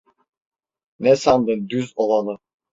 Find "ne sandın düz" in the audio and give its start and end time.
0.99-1.93